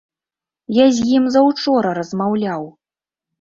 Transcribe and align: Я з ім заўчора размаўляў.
Я 0.77 0.87
з 0.99 1.03
ім 1.17 1.27
заўчора 1.35 1.93
размаўляў. 1.99 2.67